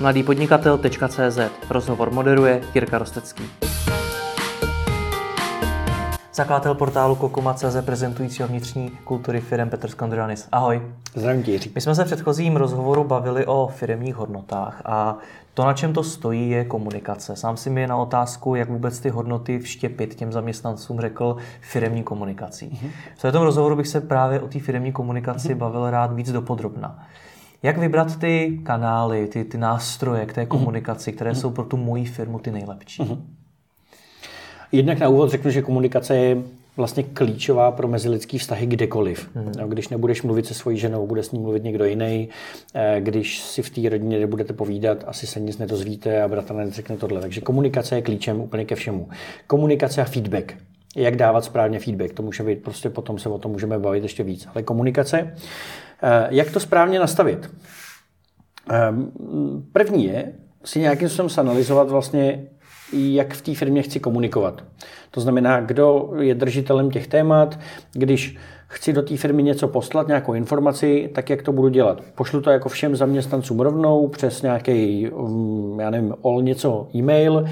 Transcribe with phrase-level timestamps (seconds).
[0.00, 1.38] mladýpodnikatel.cz
[1.70, 3.44] Rozhovor moderuje Jirka Rostecký.
[6.34, 10.48] Zakladatel portálu Kokuma.cz prezentujícího vnitřní kultury firm Petr Skondrianis.
[10.52, 10.82] Ahoj.
[11.14, 11.58] Zdravím tě.
[11.74, 15.18] My jsme se v předchozím rozhovoru bavili o firmních hodnotách a
[15.54, 17.36] to, na čem to stojí, je komunikace.
[17.36, 22.68] Sám si mi na otázku, jak vůbec ty hodnoty vštěpit těm zaměstnancům, řekl firmní komunikací.
[22.68, 22.90] Mm-hmm.
[23.28, 25.58] V tom rozhovoru bych se právě o té firmní komunikaci mm-hmm.
[25.58, 27.06] bavil rád víc dopodrobna.
[27.62, 30.48] Jak vybrat ty kanály, ty, ty nástroje k té mhm.
[30.48, 31.40] komunikaci, které mm-hmm.
[31.40, 33.02] jsou pro tu moji firmu ty nejlepší?
[33.02, 33.20] Mm-hmm.
[34.72, 36.42] Jednak na úvod řeknu, že komunikace je
[36.76, 39.30] vlastně klíčová pro mezilidský vztahy kdekoliv.
[39.34, 39.52] Hmm.
[39.68, 42.28] Když nebudeš mluvit se svojí ženou, bude s ní mluvit někdo jiný.
[42.74, 46.96] Eh, když si v té rodině nebudete povídat, asi se nic nedozvíte a bratranec řekne
[46.96, 47.20] tohle.
[47.20, 49.08] Takže komunikace je klíčem úplně ke všemu.
[49.46, 50.54] Komunikace a feedback.
[50.96, 54.22] Jak dávat správně feedback, to může být, prostě potom se o tom můžeme bavit ještě
[54.22, 54.48] víc.
[54.54, 55.34] Ale komunikace,
[56.30, 57.50] jak to správně nastavit?
[58.70, 59.12] Ehm,
[59.72, 60.32] první je
[60.64, 62.46] si nějakým způsobem sanalizovat vlastně,
[62.92, 64.64] jak v té firmě chci komunikovat.
[65.10, 67.58] To znamená, kdo je držitelem těch témat,
[67.92, 68.36] když
[68.68, 72.00] chci do té firmy něco poslat, nějakou informaci, tak jak to budu dělat?
[72.14, 77.44] Pošlu to jako všem zaměstnancům rovnou přes nějaký, um, já nevím, all něco e-mail,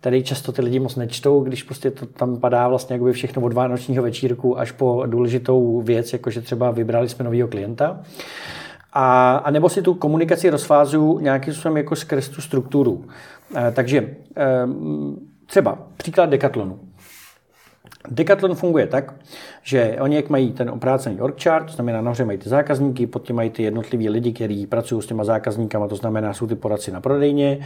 [0.00, 3.52] Tady často ty lidi moc nečtou, když prostě to tam padá vlastně jakoby všechno od
[3.52, 8.00] vánočního večírku až po důležitou věc, jakože třeba vybrali jsme nového klienta.
[8.92, 13.04] A, a nebo si tu komunikaci rozfázu nějakým způsobem jako skrz tu strukturu.
[13.56, 14.68] E, takže e,
[15.46, 16.78] třeba příklad Decathlonu.
[18.08, 19.14] Decathlon funguje tak,
[19.62, 23.22] že oni jak mají ten oprácený org chart, to znamená nahoře mají ty zákazníky, pod
[23.22, 26.90] tím mají ty jednotliví lidi, kteří pracují s těma zákazníkama, to znamená jsou ty poradci
[26.90, 27.58] na prodejně,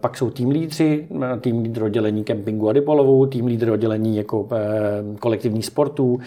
[0.00, 1.08] pak jsou tým lídři,
[1.40, 6.20] tým lídr oddělení kempingu a rypolovu, tým lídr oddělení jako e, kolektivních sportů,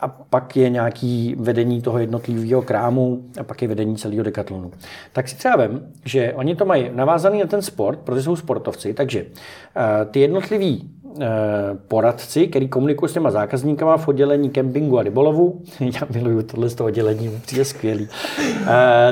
[0.00, 4.70] a pak je nějaký vedení toho jednotlivého krámu a pak je vedení celého dekatlonu.
[5.12, 8.94] Tak si třeba vím, že oni to mají navázaný na ten sport, protože jsou sportovci,
[8.94, 11.22] takže uh, ty jednotliví uh,
[11.88, 16.74] poradci, který komunikují s těma zákazníkama v oddělení kempingu a rybolovu, já miluju tohle z
[16.74, 18.08] toho oddělení, přijde skvělý,
[18.60, 18.66] uh,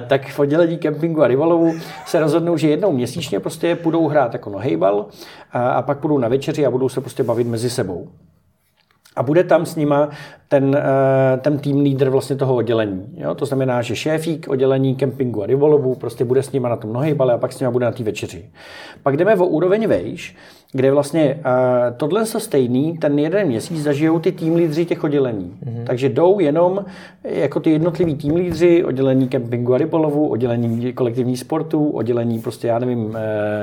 [0.06, 1.74] tak v oddělení kempingu a rybolovu
[2.06, 5.06] se rozhodnou, že jednou měsíčně prostě půjdou hrát jako nohejbal
[5.52, 8.08] a, a pak půjdou na večeři a budou se prostě bavit mezi sebou.
[9.16, 10.08] A bude tam s nima
[10.48, 13.06] ten, eh, ten tým lídr vlastně toho oddělení.
[13.16, 13.34] Jo?
[13.34, 17.34] To znamená, že šéfík oddělení kempingu a rybolovu prostě bude s nima na tom nohejbale
[17.34, 18.44] a pak s nima bude na té večeři.
[19.02, 20.36] Pak jdeme o úroveň vejš,
[20.72, 25.56] kde vlastně uh, tohle se stejný, ten jeden měsíc zažijou ty tým lídři těch oddělení.
[25.64, 25.84] Mm-hmm.
[25.84, 26.84] Takže jdou jenom
[27.24, 32.78] jako ty jednotliví tým lídři, oddělení kempingu a rybolovu, oddělení kolektivní sportu, oddělení prostě, já
[32.78, 33.14] nevím, uh,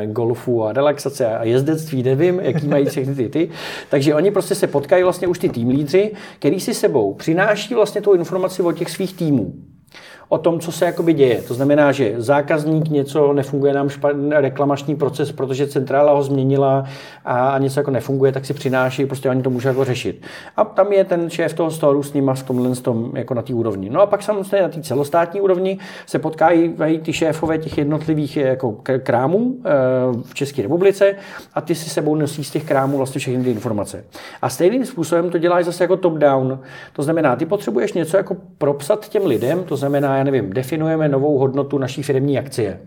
[0.05, 3.49] golfu a relaxace a jezdectví, nevím, jaký mají všechny ty ty.
[3.89, 8.01] Takže oni prostě se potkají vlastně už ty tým lídři, který si sebou přináší vlastně
[8.01, 9.53] tu informaci o těch svých týmů
[10.33, 11.41] o tom, co se jakoby děje.
[11.41, 16.85] To znamená, že zákazník něco nefunguje nám špatný reklamační proces, protože centrála ho změnila
[17.25, 20.25] a, a něco jako nefunguje, tak si přináší, prostě oni to můžou jako řešit.
[20.57, 23.53] A tam je ten šéf toho storu s nima v tomhle tom, jako na té
[23.53, 23.89] úrovni.
[23.89, 28.77] No a pak samozřejmě na té celostátní úrovni se potkají ty šéfové těch jednotlivých jako
[29.03, 29.69] krámů eh,
[30.23, 31.15] v České republice
[31.53, 34.03] a ty si sebou nosí z těch krámů vlastně všechny ty informace.
[34.41, 36.59] A stejným způsobem to děláš zase jako top-down.
[36.93, 41.77] To znamená, ty potřebuješ něco jako propsat těm lidem, to znamená, nevím, definujeme novou hodnotu
[41.77, 42.79] naší firmní akcie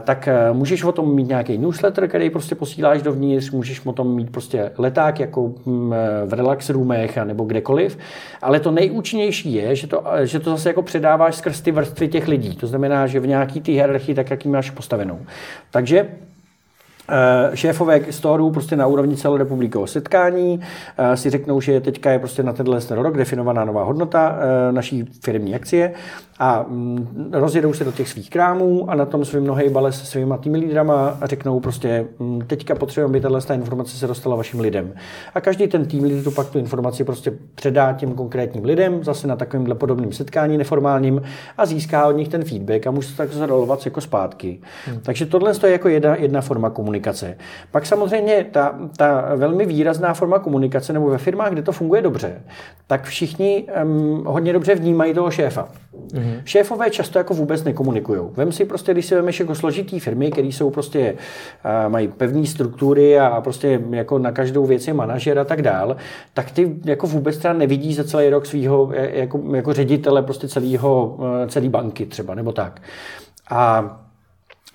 [0.00, 4.14] tak e, můžeš o tom mít nějaký newsletter, který prostě posíláš dovnitř, můžeš o tom
[4.14, 5.94] mít prostě leták jako mm,
[6.26, 7.98] v relax roomech nebo kdekoliv,
[8.42, 12.08] ale to nejúčinnější je, že to, e, že to zase jako předáváš skrz ty vrstvy
[12.08, 15.18] těch lidí, to znamená, že v nějaký ty hierarchii tak, jak máš postavenou.
[15.70, 16.37] Takže Eh,
[17.54, 20.60] šéfové storů prostě na úrovni celorepublikového setkání
[20.98, 25.04] eh, si řeknou, že teďka je prostě na tenhle rok definovaná nová hodnota eh, naší
[25.24, 25.92] firmní akcie
[26.38, 30.36] a mm, rozjedou se do těch svých krámů a na tom svým bale se svýma
[30.36, 34.92] tými lídrama a řeknou prostě mm, teďka potřebujeme, aby tahle informace se dostala vašim lidem.
[35.34, 39.36] A každý ten tým lídr pak tu informaci prostě předá těm konkrétním lidem, zase na
[39.36, 41.22] takovémhle podobným setkání neformálním
[41.56, 44.60] a získá od nich ten feedback a může se tak zadolovat jako zpátky.
[44.86, 45.00] Hmm.
[45.00, 46.97] Takže tohle je jako jedna, jedna forma komunikace.
[47.70, 52.42] Pak samozřejmě ta, ta velmi výrazná forma komunikace, nebo ve firmách, kde to funguje dobře,
[52.86, 55.68] tak všichni um, hodně dobře vnímají toho šéfa.
[56.12, 56.40] Mm-hmm.
[56.44, 58.20] Šéfové často jako vůbec nekomunikují.
[58.32, 61.12] Vem si prostě, když si vemeš jako složitý firmy, které jsou prostě,
[61.64, 65.96] uh, mají pevné struktury a prostě jako na každou věc je manažer a tak dál,
[66.34, 71.16] tak ty jako vůbec třeba nevidí za celý rok svého jako, jako ředitele prostě celého,
[71.18, 72.80] uh, celý banky třeba, nebo tak.
[73.50, 74.07] A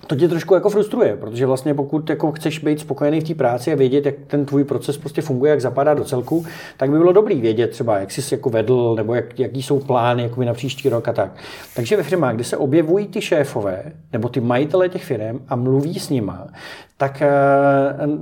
[0.06, 3.72] to tě trošku jako frustruje, protože vlastně pokud jako chceš být spokojený v té práci
[3.72, 6.46] a vědět, jak ten tvůj proces prostě funguje, jak zapadá do celku,
[6.76, 10.22] tak by bylo dobrý vědět třeba, jak jsi jako vedl, nebo jak, jaký jsou plány
[10.22, 11.36] jako na příští rok a tak.
[11.76, 15.94] Takže ve firmách, kde se objevují ty šéfové nebo ty majitele těch firm a mluví
[15.94, 16.46] s nima,
[16.96, 17.28] tak, eh,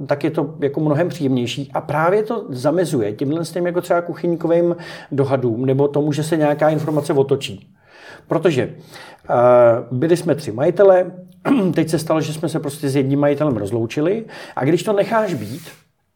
[0.07, 4.01] tak je to jako mnohem příjemnější a právě to zamezuje tímhle s tím jako třeba
[4.01, 4.77] kuchyňkovým
[5.13, 7.69] dohadům nebo tomu, že se nějaká informace otočí.
[8.27, 8.67] Protože
[9.31, 11.13] uh, byli jsme tři majitele,
[11.75, 14.25] teď se stalo, že jsme se prostě s jedním majitelem rozloučili.
[14.57, 15.63] A když to necháš být,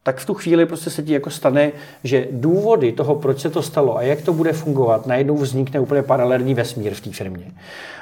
[0.07, 1.71] tak v tu chvíli prostě se ti jako stane,
[2.03, 6.01] že důvody toho, proč se to stalo a jak to bude fungovat, najednou vznikne úplně
[6.01, 7.51] paralelní vesmír v té firmě.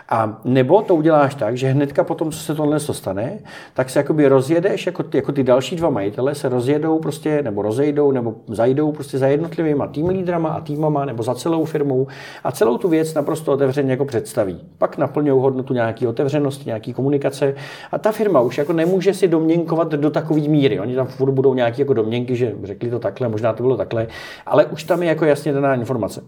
[0.10, 3.40] A nebo to uděláš tak, že hnedka potom, co se tohle stane,
[3.74, 7.62] tak se jakoby rozjedeš, jako ty, jako ty další dva majitele se rozjedou prostě, nebo
[7.62, 12.08] rozejdou, nebo zajdou prostě za jednotlivýma tým lídrama a týmama, nebo za celou firmou
[12.44, 14.62] a celou tu věc naprosto otevřeně jako představí.
[14.78, 17.56] Pak naplňují hodnotu nějaký otevřenosti, nějaký komunikace
[17.92, 20.80] a ta firma už jako nemůže si domněnkovat do takové míry.
[20.80, 24.08] Oni tam furt budou nějaké jako domněnky, že řekli to takhle, možná to bylo takhle,
[24.46, 26.22] ale už tam je jako jasně daná informace.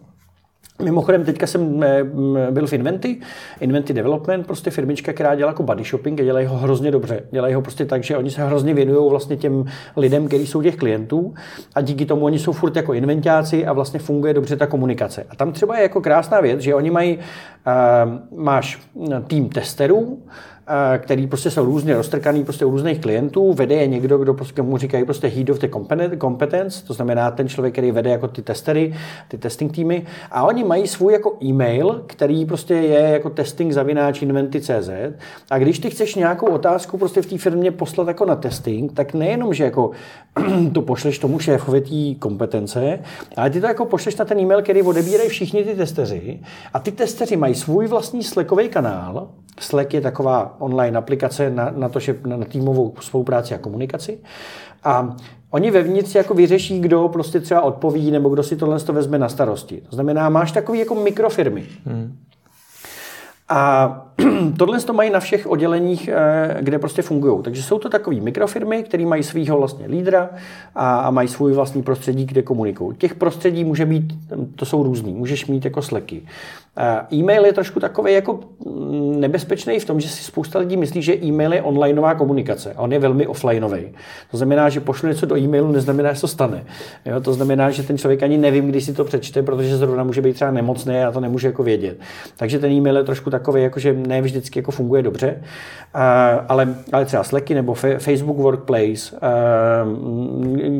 [0.84, 2.04] Mimochodem, teďka jsem eh,
[2.52, 3.20] byl v Inventy,
[3.60, 7.24] Inventy Development, prostě firmička, která dělá jako body shopping a dělají ho hrozně dobře.
[7.32, 9.66] Dělají ho prostě tak, že oni se hrozně věnují vlastně těm
[9.96, 11.34] lidem, kteří jsou těch klientů
[11.76, 15.26] a díky tomu oni jsou furt jako inventáci a vlastně funguje dobře ta komunikace.
[15.30, 18.82] A tam třeba je jako krásná věc, že oni mají, uh, máš
[19.28, 20.24] tým testerů,
[20.98, 24.78] který prostě jsou různě roztrkaný prostě u různých klientů, vede je někdo, kdo prostě mu
[24.78, 25.68] říkají prostě head of the
[26.22, 28.94] competence, to znamená ten člověk, který vede jako ty testery,
[29.28, 30.06] ty testing týmy.
[30.32, 34.90] A oni mají svůj jako e-mail, který prostě je jako testing zavináč inventy.cz
[35.50, 39.14] a když ty chceš nějakou otázku prostě v té firmě poslat jako na testing, tak
[39.14, 39.92] nejenom, že jako
[40.74, 43.00] to pošleš tomu šéfovi té kompetence,
[43.38, 46.40] ale ty to jako pošleš na ten e-mail, který odebírají všichni ty testeři.
[46.74, 49.28] A ty testeři mají svůj vlastní Slackový kanál,
[49.60, 54.20] Slack je taková online aplikace na, na to, že na týmovou spolupráci a komunikaci.
[54.84, 55.16] A
[55.50, 59.30] oni vevnitř jako vyřeší, kdo prostě třeba odpoví, nebo kdo si tohle to vezme na
[59.30, 59.82] starosti.
[59.90, 61.66] To znamená, máš takový jako mikrofirmy.
[61.86, 62.18] Hmm.
[63.50, 64.07] A
[64.58, 67.44] tohle to mají na všech odděleních, eh, kde prostě fungují.
[67.44, 70.30] Takže jsou to takové mikrofirmy, které mají svého vlastně lídra
[70.76, 72.98] a, mají svůj vlastní prostředí, kde komunikují.
[72.98, 74.14] Těch prostředí může být,
[74.56, 76.22] to jsou různý, můžeš mít jako sleky.
[77.14, 81.16] E-mail je trošku takový jako mm, nebezpečný v tom, že si spousta lidí myslí, že
[81.16, 83.86] e-mail je onlineová komunikace a on je velmi offlineový.
[84.32, 86.66] To znamená, že pošlu něco do e-mailu, neznamená, že to stane.
[87.06, 90.22] Jo, to znamená, že ten člověk ani nevím, kdy si to přečte, protože zrovna může
[90.22, 92.00] být třeba nemocný a to nemůže jako vědět.
[92.38, 95.42] Takže ten e-mail je trošku takový, jako že ne vždycky jako funguje dobře,
[96.48, 99.20] ale, ale třeba Slacky nebo Facebook Workplace,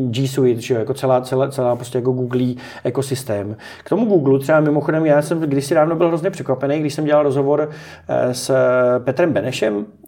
[0.10, 2.54] G Suite, že jako celá, celá, celá prostě jako Google
[2.84, 3.58] ekosystém.
[3.84, 7.24] K tomu Google třeba mimochodem, já jsem kdysi dávno byl hrozně překvapený, když jsem dělal
[7.24, 7.70] rozhovor
[8.08, 8.52] eh, s
[9.00, 10.07] Petrem Benešem, eh,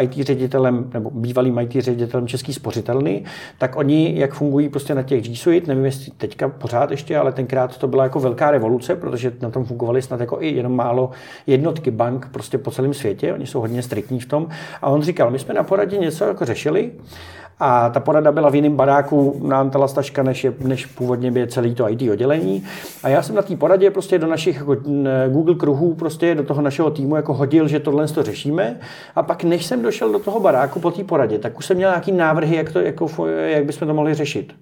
[0.00, 3.24] IT ředitelem, nebo bývalým IT ředitelem Český spořitelny,
[3.58, 7.32] tak oni, jak fungují prostě na těch G Suite, nevím, jestli teďka pořád ještě, ale
[7.32, 11.10] tenkrát to byla jako velká revoluce, protože na tom fungovaly snad jako i jenom málo
[11.46, 14.48] jednotky bank prostě po celém světě, oni jsou hodně striktní v tom.
[14.82, 16.90] A on říkal, my jsme na poradě něco jako řešili,
[17.60, 21.46] a ta porada byla v jiném baráku na Antala Staška, než, je, než původně by
[21.46, 22.64] celý to IT oddělení.
[23.02, 24.76] A já jsem na té poradě prostě do našich jako
[25.28, 28.80] Google kruhů, prostě do toho našeho týmu jako hodil, že tohle to řešíme.
[29.14, 31.90] A pak, než jsem došel do toho baráku po té poradě, tak už jsem měl
[31.90, 34.52] nějaký návrhy, jak, to, jako, jak bychom to mohli řešit.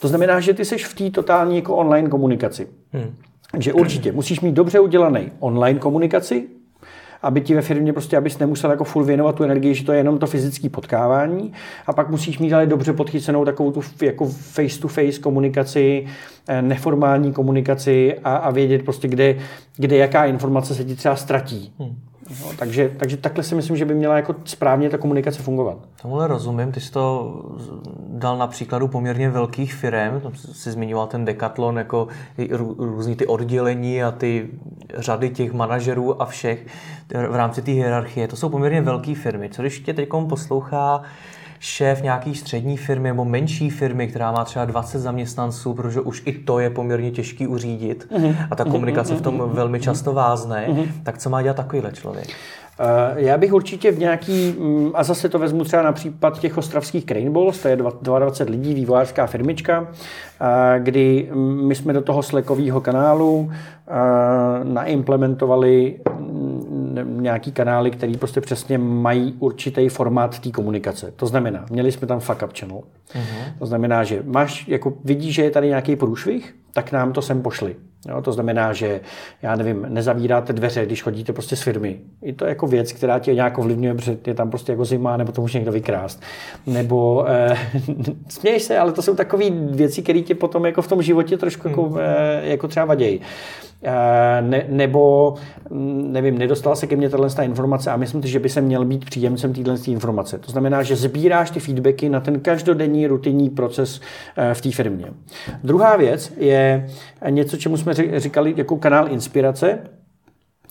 [0.00, 2.68] To znamená, že ty jsi v té totální jako online komunikaci.
[2.92, 3.14] Hmm.
[3.52, 6.48] Takže určitě musíš mít dobře udělaný online komunikaci,
[7.22, 9.98] aby ti ve firmě prostě, abys nemusel jako full věnovat tu energii, že to je
[9.98, 11.52] jenom to fyzické potkávání
[11.86, 16.06] a pak musíš mít ale dobře podchycenou takovou tu jako face-to-face komunikaci,
[16.48, 19.36] eh, neformální komunikaci a, a vědět prostě, kde,
[19.76, 21.72] kde jaká informace se ti třeba ztratí.
[21.78, 21.96] Hmm.
[22.30, 25.78] No, takže, takže takhle si myslím, že by měla jako správně ta komunikace fungovat.
[26.02, 26.72] Tomuhle rozumím.
[26.72, 27.34] Ty jsi to
[28.08, 30.20] dal na příkladu poměrně velkých firm.
[30.20, 32.08] Tam jsi zmiňoval ten Decathlon, jako
[32.78, 34.48] různý ty oddělení a ty
[34.94, 36.66] řady těch manažerů a všech
[37.30, 38.28] v rámci té hierarchie.
[38.28, 39.48] To jsou poměrně velké firmy.
[39.48, 41.02] Co když tě teď poslouchá
[41.62, 46.32] šéf nějaký střední firmy nebo menší firmy, která má třeba 20 zaměstnanců, protože už i
[46.32, 48.36] to je poměrně těžký uřídit mm-hmm.
[48.50, 49.52] a ta komunikace v tom mm-hmm.
[49.52, 50.86] velmi často vázne, mm-hmm.
[51.02, 52.28] tak co má dělat takovýhle člověk?
[52.80, 56.58] Eh, já bych určitě v nějaký, mm, a zase to vezmu třeba na případ těch
[56.58, 59.88] ostravských Crane Balls, to je 22 lidí, vývojářská firmička,
[60.40, 63.94] eh, kdy my jsme do toho slekového kanálu eh,
[64.64, 66.11] naimplementovali mm,
[67.04, 71.12] nějaký kanály, které prostě přesně mají určitý formát té komunikace.
[71.16, 72.78] To znamená, měli jsme tam fuck up channel.
[72.78, 73.58] Uh-huh.
[73.58, 77.42] To znamená, že máš, jako vidíš, že je tady nějaký průšvih, tak nám to sem
[77.42, 77.76] pošli.
[78.08, 79.00] Jo, to znamená, že
[79.42, 82.00] já nevím, nezavíráte dveře, když chodíte prostě z firmy.
[82.22, 85.32] Je to jako věc, která tě nějak ovlivňuje, protože je tam prostě jako zima, nebo
[85.32, 86.22] to může někdo vykrást.
[86.66, 87.56] Nebo eh,
[88.28, 91.68] směj se, ale to jsou takové věci, které tě potom jako v tom životě trošku
[91.68, 91.98] jako, hmm.
[92.00, 93.20] eh, jako třeba vadějí.
[93.84, 95.34] Eh, ne, nebo
[95.70, 99.04] mm, nevím, nedostala se ke mně tato informace a myslím, že by se měl být
[99.04, 100.38] příjemcem této informace.
[100.38, 104.00] To znamená, že sbíráš ty feedbacky na ten každodenní rutinní proces
[104.36, 105.06] eh, v té firmě.
[105.64, 106.86] Druhá věc je
[107.30, 109.78] něco, čemu jsme říkali jako kanál inspirace,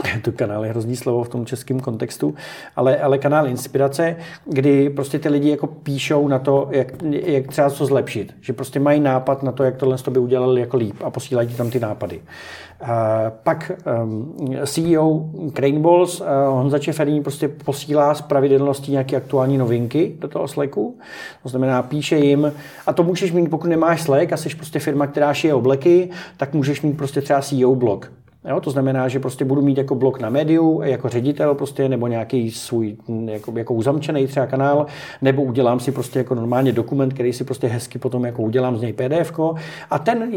[0.22, 2.36] to kanál je hrozný slovo v tom českém kontextu,
[2.76, 4.16] ale, ale kanál inspirace,
[4.46, 8.36] kdy prostě ty lidi jako píšou na to, jak, jak třeba co zlepšit.
[8.42, 11.56] Že prostě mají nápad na to, jak tohle by udělali jako líp a posílají ti
[11.56, 12.22] tam ty nápady.
[13.44, 13.72] Pak
[14.66, 20.98] CEO Crane Balls, Honza Čeferní prostě posílá z pravidelností nějaké aktuální novinky do toho Slacku.
[21.44, 22.54] To znamená, píše jim,
[22.88, 26.54] a to můžeš mít, pokud nemáš Slack a jsi prostě firma, která šije obleky, tak
[26.54, 28.12] můžeš mít prostě třeba CEO blog
[28.50, 32.08] Jo, to znamená, že prostě budu mít jako blok na médiu, jako ředitel prostě, nebo
[32.08, 34.86] nějaký svůj jako, jako uzamčený třeba kanál,
[35.22, 38.82] nebo udělám si prostě jako normálně dokument, který si prostě hezky potom jako udělám z
[38.82, 39.40] něj PDF.
[39.90, 40.32] A ten,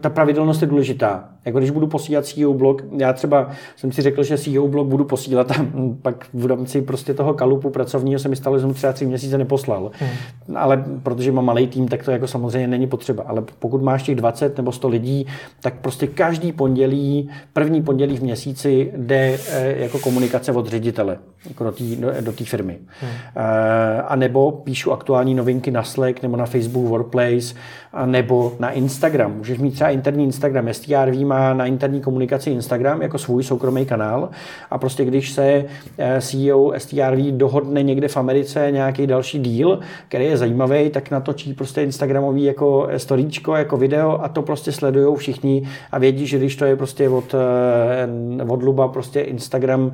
[0.00, 1.28] ta pravidelnost je důležitá.
[1.44, 5.04] Jako když budu posílat CEO blog, já třeba jsem si řekl, že CEO blog budu
[5.04, 5.54] posílat a
[6.02, 9.38] pak v rámci prostě toho kalupu pracovního se mi stalo, že jsem třeba tři měsíce
[9.38, 9.90] neposlal.
[9.98, 10.56] Hmm.
[10.56, 13.24] Ale protože mám malý tým, tak to jako samozřejmě není potřeba.
[13.26, 15.26] Ale pokud máš těch 20 nebo 100 lidí,
[15.60, 17.05] tak prostě každý pondělí
[17.52, 22.32] první pondělí v měsíci jde eh, jako komunikace od ředitele jako do té do, do
[22.32, 22.78] firmy.
[23.00, 23.10] Hmm.
[23.36, 27.54] Eh, a nebo píšu aktuální novinky na Slack nebo na Facebook Workplace
[27.92, 29.36] a nebo na Instagram.
[29.36, 30.68] Můžeš mít třeba interní Instagram.
[30.72, 34.28] STRV má na interní komunikaci Instagram jako svůj soukromý kanál
[34.70, 35.64] a prostě když se
[35.98, 41.54] eh, CEO STRV dohodne někde v Americe nějaký další díl, který je zajímavý, tak natočí
[41.54, 45.62] prostě Instagramový jako storíčko, jako video a to prostě sledují všichni
[45.92, 49.92] a vědí, že když to je prostě od, eh, od Luba prostě Instagram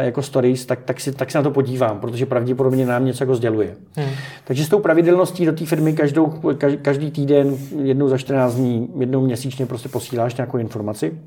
[0.00, 3.34] jako stories, tak, tak, si, tak se na to podívám, protože pravděpodobně nám něco jako
[3.34, 3.74] sděluje.
[3.96, 4.10] Hmm.
[4.44, 6.40] Takže s tou pravidelností do té firmy každou,
[6.82, 11.18] každý týden, jednou za 14 dní, jednou měsíčně prostě posíláš nějakou informaci.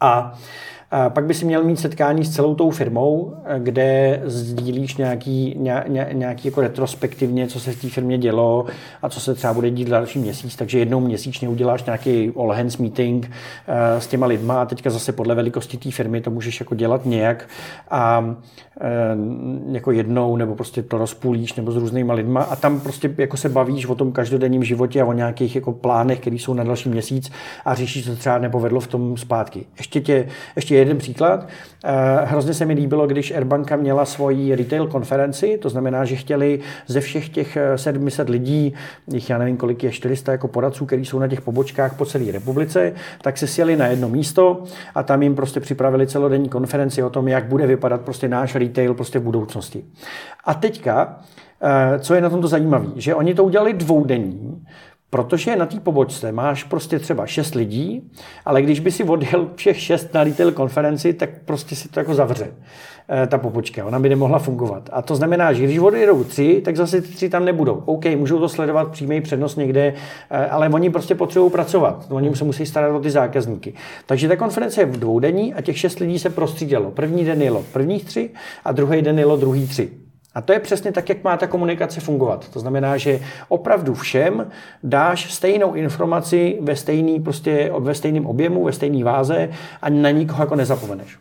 [0.00, 0.38] A
[1.08, 6.08] pak by si měl mít setkání s celou tou firmou, kde sdílíš nějaký, ně, ně,
[6.12, 8.64] nějaký jako retrospektivně, co se v té firmě dělo
[9.02, 10.56] a co se třeba bude dít další měsíc.
[10.56, 15.12] Takže jednou měsíčně uděláš nějaký all hands meeting uh, s těma lidma a teďka zase
[15.12, 17.48] podle velikosti té firmy to můžeš jako dělat nějak
[17.90, 23.14] a uh, jako jednou nebo prostě to rozpůlíš nebo s různýma lidma a tam prostě
[23.18, 26.64] jako se bavíš o tom každodenním životě a o nějakých jako plánech, které jsou na
[26.64, 27.30] další měsíc
[27.64, 29.64] a řešíš, co třeba nepovedlo v tom zpátky.
[29.78, 31.48] Ještě tě, ještě jeden příklad.
[31.84, 31.90] Eh,
[32.24, 37.00] hrozně se mi líbilo, když Airbanka měla svoji retail konferenci, to znamená, že chtěli ze
[37.00, 38.74] všech těch 700 eh, lidí,
[39.12, 42.32] jich já nevím, kolik je 400 jako poradců, kteří jsou na těch pobočkách po celé
[42.32, 44.62] republice, tak se sjeli na jedno místo
[44.94, 48.94] a tam jim prostě připravili celodenní konferenci o tom, jak bude vypadat prostě náš retail
[48.94, 49.84] prostě v budoucnosti.
[50.44, 51.20] A teďka,
[51.62, 54.64] eh, co je na tomto zajímavé, že oni to udělali dvoudenní,
[55.12, 58.10] Protože na té pobočce máš prostě třeba šest lidí,
[58.44, 62.14] ale když by si odjel všech šest na retail konferenci, tak prostě si to jako
[62.14, 62.50] zavře
[63.08, 63.84] eh, ta pobočka.
[63.84, 64.90] Ona by nemohla fungovat.
[64.92, 67.82] A to znamená, že když odjedou tři, tak zase tři tam nebudou.
[67.84, 69.94] OK, můžou to sledovat, přímý přednost někde,
[70.30, 72.06] eh, ale oni prostě potřebují pracovat.
[72.10, 73.74] Oni se musí starat o ty zákazníky.
[74.06, 76.90] Takže ta konference je v dvoudenní a těch šest lidí se prostřídalo.
[76.90, 78.30] První den jelo prvních tři
[78.64, 79.90] a druhý den jelo druhý tři.
[80.34, 82.48] A to je přesně tak, jak má ta komunikace fungovat.
[82.48, 84.50] To znamená, že opravdu všem
[84.82, 89.48] dáš stejnou informaci ve, stejný, prostě, ve stejném objemu, ve stejné váze
[89.82, 91.18] a na nikoho jako nezapomeneš.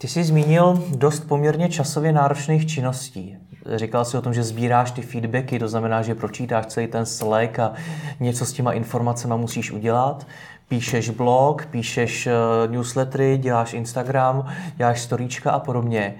[0.00, 3.36] Ty jsi zmínil dost poměrně časově náročných činností.
[3.74, 7.58] Říkal jsi o tom, že sbíráš ty feedbacky, to znamená, že pročítáš celý ten Slack
[7.58, 7.72] a
[8.20, 10.26] něco s těma informacemi musíš udělat.
[10.68, 12.32] Píšeš blog, píšeš eh,
[12.66, 16.14] newslettery, děláš Instagram, děláš storíčka a podobně.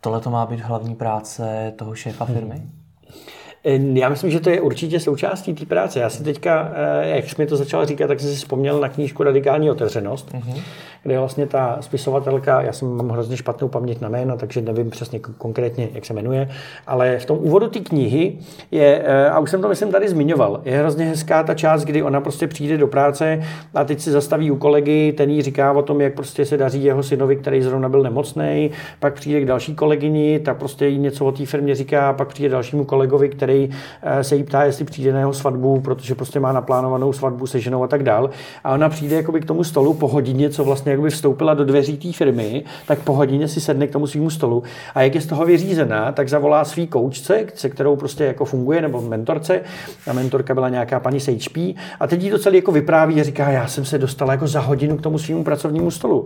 [0.00, 2.54] Tohle to má být hlavní práce toho šéfa firmy?
[2.54, 3.96] Hmm.
[3.96, 6.00] Já myslím, že to je určitě součástí té práce.
[6.00, 8.88] Já si teďka, eh, jak jsi mi to začal říkat, tak jsem si vzpomněl na
[8.88, 10.62] knížku Radikální otevřenost, mm-hmm.
[11.02, 15.18] Kde vlastně ta spisovatelka, já jsem mám hrozně špatnou paměť na jméno, takže nevím přesně
[15.18, 16.48] konkrétně, jak se jmenuje,
[16.86, 18.38] ale v tom úvodu té knihy
[18.70, 22.02] je, eh, a už jsem to myslím tady zmiňoval, je hrozně hezká ta část, kdy
[22.02, 23.40] ona prostě přijde do práce
[23.74, 26.84] a teď si zastaví u kolegy, ten jí říká o tom, jak prostě se daří
[26.84, 31.26] jeho synovi, který zrovna byl nemocný, pak přijde k další kolegyni, ta prostě jí něco
[31.26, 33.70] o té firmě říká, pak přijde dalšímu kolegovi, který
[34.02, 37.60] eh, se jí ptá, jestli přijde na jeho svatbu, protože prostě má naplánovanou svatbu se
[37.60, 38.30] ženou a tak dál.
[38.64, 41.96] A ona přijde jakoby k tomu stolu po hodině, co vlastně jakoby vstoupila do dveří
[41.96, 44.62] té firmy, tak po hodině si sedne k tomu svýmu stolu
[44.94, 48.82] a jak je z toho vyřízená, tak zavolá svý koučce, se kterou prostě jako funguje,
[48.82, 49.60] nebo mentorce.
[50.06, 51.56] A mentorka byla nějaká paní z HP
[52.00, 54.60] a teď jí to celý jako vypráví a říká, já jsem se dostala jako za
[54.60, 56.24] hodinu k tomu svýmu pracovnímu stolu.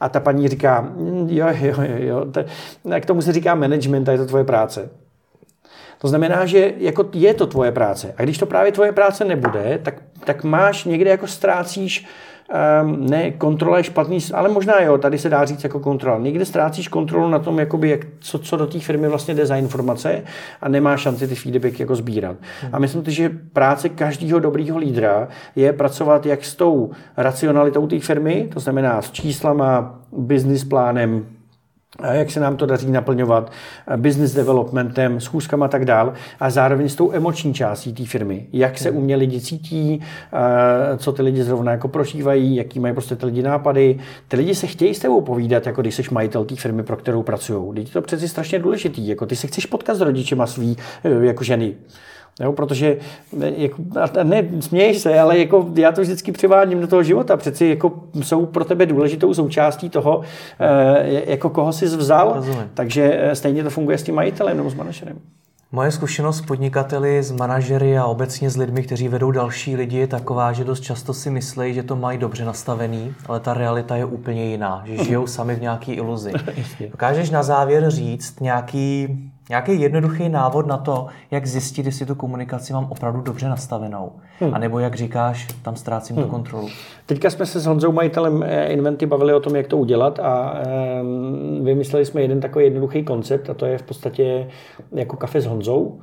[0.00, 2.26] A ta paní říká, "Mm, jo, jo, jo, jo.
[3.00, 4.90] K tomu se říká management a je to tvoje práce.
[5.98, 8.14] To znamená, že jako je to tvoje práce.
[8.16, 9.94] A když to právě tvoje práce nebude, tak,
[10.24, 12.06] tak máš někde jako ztrácíš
[12.82, 16.18] um, ne, kontrola je špatný, ale možná jo, tady se dá říct jako kontrola.
[16.18, 19.56] Někde ztrácíš kontrolu na tom, jakoby, jak, co, co do té firmy vlastně jde za
[19.56, 20.22] informace
[20.60, 22.36] a nemá šanci ty feedbacky jako sbírat.
[22.62, 22.74] Hmm.
[22.74, 28.00] A myslím si, že práce každého dobrého lídra je pracovat jak s tou racionalitou té
[28.00, 31.26] firmy, to znamená s číslama, business plánem,
[32.12, 33.52] jak se nám to daří naplňovat,
[33.96, 38.46] business developmentem, schůzkama a tak dál, a zároveň s tou emoční částí té firmy.
[38.52, 40.02] Jak se u mě lidi cítí,
[40.96, 43.98] co ty lidi zrovna jako prožívají, jaký mají prostě ty lidi nápady.
[44.28, 47.22] Ty lidi se chtějí s tebou povídat, jako když jsi majitel té firmy, pro kterou
[47.22, 47.74] pracují.
[47.74, 49.08] Teď to přeci strašně důležitý.
[49.08, 50.76] Jako ty se chceš potkat s rodičema svý
[51.20, 51.74] jako ženy.
[52.40, 52.96] Jo, protože,
[53.56, 53.82] jako,
[54.22, 57.36] ne, směješ se, ale jako já to vždycky přivádím do toho života.
[57.36, 60.20] Přeci jako jsou pro tebe důležitou součástí toho,
[60.60, 62.32] eh, jako koho jsi vzal.
[62.34, 62.70] Rozumím.
[62.74, 65.18] Takže eh, stejně to funguje s tím majitelem nebo s manažerem.
[65.72, 70.06] Moje zkušenost s podnikateli, s manažery a obecně s lidmi, kteří vedou další lidi, je
[70.06, 74.04] taková, že dost často si myslí, že to mají dobře nastavený, ale ta realita je
[74.04, 76.32] úplně jiná, že žijou sami v nějaké iluzi.
[76.90, 79.08] Dokážeš na závěr říct nějaký
[79.48, 84.12] Nějaký jednoduchý návod na to, jak zjistit, jestli tu komunikaci mám opravdu dobře nastavenou.
[84.40, 84.54] Hmm.
[84.54, 86.24] A nebo jak říkáš, tam ztrácím hmm.
[86.24, 86.68] tu kontrolu.
[87.06, 90.54] Teďka jsme se s Honzou, majitelem eh, Inventy, bavili o tom, jak to udělat a
[91.02, 94.48] um, vymysleli jsme jeden takový jednoduchý koncept a to je v podstatě
[94.92, 96.00] jako kafe s Honzou.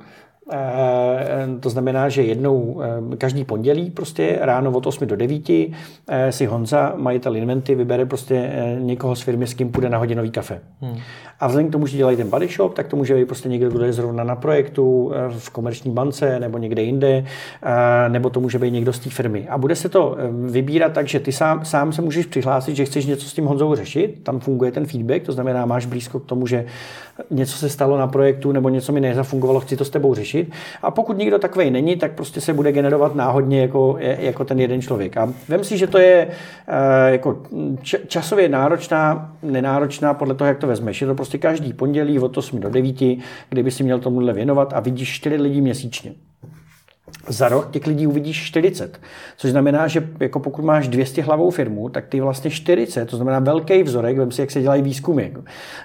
[0.52, 2.82] Eh, to znamená, že jednou
[3.12, 8.06] eh, každý pondělí prostě ráno od 8 do 9 eh, si Honza, majitel Inventy, vybere
[8.06, 10.60] prostě někoho z firmy, s kým půjde na hodinový kafe.
[10.80, 10.96] Hmm.
[11.44, 13.70] A vzhledem k tomu, že dělají ten body shop, tak to může být prostě někdo,
[13.70, 17.24] kdo je zrovna na projektu v komerční bance nebo někde jinde,
[18.08, 19.46] nebo to může být někdo z té firmy.
[19.48, 23.06] A bude se to vybírat tak, že ty sám, sám se můžeš přihlásit, že chceš
[23.06, 26.46] něco s tím Honzou řešit, tam funguje ten feedback, to znamená, máš blízko k tomu,
[26.46, 26.66] že
[27.30, 30.52] něco se stalo na projektu nebo něco mi nezafungovalo, chci to s tebou řešit.
[30.82, 34.82] A pokud nikdo takový není, tak prostě se bude generovat náhodně jako, jako ten jeden
[34.82, 35.16] člověk.
[35.16, 36.28] A vem si, že to je
[37.06, 37.38] jako
[38.06, 41.00] časově náročná, nenáročná podle toho, jak to vezmeš.
[41.00, 42.96] Je to prostě každý pondělí od 8 do 9,
[43.48, 46.14] kdyby si měl tomuhle věnovat a vidíš 4 lidi měsíčně
[47.28, 49.00] za rok těch lidí uvidíš 40.
[49.36, 53.38] Což znamená, že jako pokud máš 200 hlavou firmu, tak ty vlastně 40, to znamená
[53.38, 55.32] velký vzorek, vem si, jak se dělají výzkumy.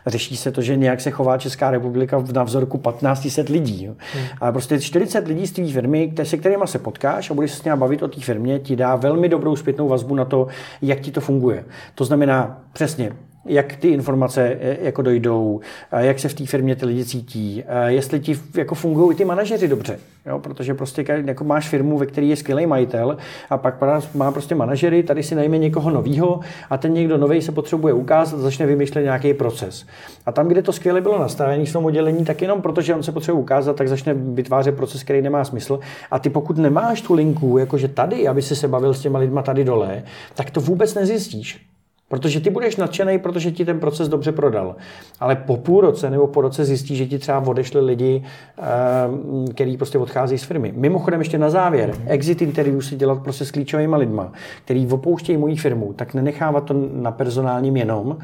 [0.08, 3.86] Řeší se to, že nějak se chová Česká republika na vzorku 1500 lidí.
[3.86, 3.96] Jo.
[4.14, 4.26] Hmm.
[4.42, 7.64] A prostě 40 lidí z té firmy, se kterými se potkáš a budeš se s
[7.64, 10.48] ním bavit o té firmě, ti dá velmi dobrou zpětnou vazbu na to,
[10.82, 11.66] jak ti to funguje.
[11.96, 13.12] To znamená přesně,
[13.46, 15.60] jak ty informace eh, jako dojdou,
[15.98, 20.00] jak se v té firmě ty lidi cítí, jestli ti jako fungují ty manažeři dobře.
[20.26, 23.18] Jo, protože prostě jako máš firmu, ve které je skvělý majitel
[23.50, 23.76] a pak
[24.16, 28.38] má prostě manažery, tady si najme někoho novýho a ten někdo nový se potřebuje ukázat
[28.38, 29.86] a začne vymýšlet nějaký proces.
[30.26, 33.12] A tam, kde to skvěle bylo nastavené v tom oddělení, tak jenom protože on se
[33.12, 35.80] potřebuje ukázat, tak začne vytvářet proces, který nemá smysl.
[36.12, 39.42] A ty pokud nemáš tu linku, jakože tady, aby si se bavil s těma lidma
[39.42, 40.04] tady dole,
[40.36, 41.70] tak to vůbec nezjistíš.
[42.10, 44.76] Protože ty budeš nadšený, protože ti ten proces dobře prodal.
[45.20, 48.24] Ale po půl roce nebo po roce zjistíš, že ti třeba odešli lidi,
[48.58, 50.74] ehm, který prostě odcházejí z firmy.
[50.76, 54.32] Mimochodem ještě na závěr, exit interview si dělat prostě s klíčovými lidma,
[54.66, 58.18] který opouštějí moji firmu, tak nenechávat to na personálním jenom,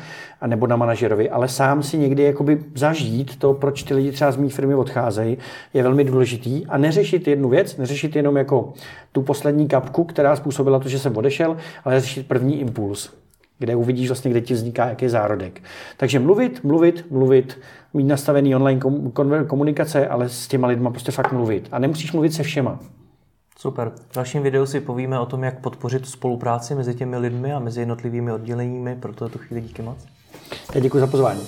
[0.45, 4.37] nebo na manažerovi, ale sám si někdy jakoby zažít to, proč ty lidi třeba z
[4.37, 5.37] mé firmy odcházejí,
[5.73, 6.65] je velmi důležitý.
[6.65, 8.73] A neřešit jednu věc, neřešit jenom jako
[9.11, 13.24] tu poslední kapku, která způsobila to, že jsem odešel, ale řešit první impuls
[13.59, 15.61] kde uvidíš vlastně, kde ti vzniká jaký zárodek.
[15.97, 17.59] Takže mluvit, mluvit, mluvit,
[17.93, 18.81] mít nastavený online
[19.47, 21.67] komunikace, ale s těma lidma prostě fakt mluvit.
[21.71, 22.79] A nemusíš mluvit se všema.
[23.59, 23.91] Super.
[24.11, 27.79] V dalším videu si povíme o tom, jak podpořit spolupráci mezi těmi lidmi a mezi
[27.79, 28.95] jednotlivými odděleními.
[28.95, 29.97] Proto je tu chvíli díky moc.
[30.75, 31.41] Já děkuji za pozvání.